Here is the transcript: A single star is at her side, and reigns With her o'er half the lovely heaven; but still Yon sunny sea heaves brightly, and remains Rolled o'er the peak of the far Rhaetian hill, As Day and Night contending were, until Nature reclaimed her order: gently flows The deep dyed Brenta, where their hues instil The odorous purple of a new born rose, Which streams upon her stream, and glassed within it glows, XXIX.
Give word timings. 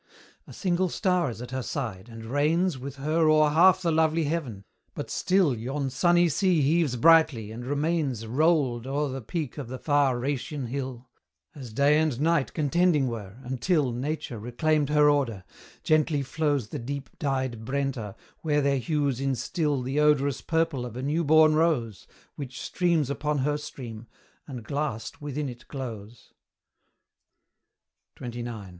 A 0.47 0.51
single 0.53 0.89
star 0.89 1.29
is 1.29 1.43
at 1.43 1.51
her 1.51 1.61
side, 1.61 2.09
and 2.09 2.25
reigns 2.25 2.75
With 2.75 2.95
her 2.95 3.29
o'er 3.29 3.51
half 3.51 3.83
the 3.83 3.91
lovely 3.91 4.23
heaven; 4.23 4.63
but 4.95 5.11
still 5.11 5.55
Yon 5.55 5.91
sunny 5.91 6.27
sea 6.27 6.63
heaves 6.63 6.95
brightly, 6.95 7.51
and 7.51 7.63
remains 7.63 8.25
Rolled 8.25 8.87
o'er 8.87 9.09
the 9.09 9.21
peak 9.21 9.59
of 9.59 9.67
the 9.67 9.77
far 9.77 10.17
Rhaetian 10.19 10.69
hill, 10.69 11.07
As 11.53 11.71
Day 11.71 11.99
and 11.99 12.19
Night 12.19 12.51
contending 12.55 13.05
were, 13.09 13.37
until 13.43 13.91
Nature 13.91 14.39
reclaimed 14.39 14.89
her 14.89 15.07
order: 15.07 15.43
gently 15.83 16.23
flows 16.23 16.69
The 16.69 16.79
deep 16.79 17.07
dyed 17.19 17.63
Brenta, 17.63 18.15
where 18.39 18.61
their 18.63 18.79
hues 18.79 19.21
instil 19.21 19.83
The 19.83 19.99
odorous 19.99 20.41
purple 20.41 20.83
of 20.83 20.95
a 20.97 21.03
new 21.03 21.23
born 21.23 21.53
rose, 21.53 22.07
Which 22.35 22.59
streams 22.59 23.11
upon 23.11 23.37
her 23.37 23.55
stream, 23.55 24.07
and 24.47 24.63
glassed 24.63 25.21
within 25.21 25.47
it 25.47 25.67
glows, 25.67 26.33
XXIX. 28.19 28.69